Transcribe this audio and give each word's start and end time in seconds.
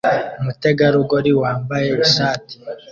Umutegarugori 0.39 1.31
wambaye 1.41 1.89
ishati 2.05 2.55